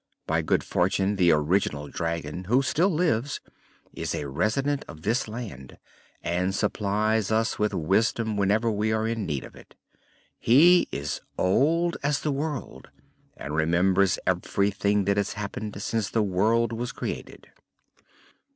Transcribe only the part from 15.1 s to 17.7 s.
has happened since the world was created."